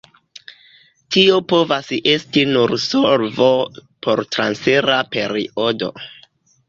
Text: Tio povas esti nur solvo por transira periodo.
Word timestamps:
Tio 1.15 1.35
povas 1.51 1.91
esti 2.13 2.45
nur 2.55 2.73
solvo 2.85 3.51
por 4.07 4.23
transira 4.37 4.97
periodo. 5.17 5.93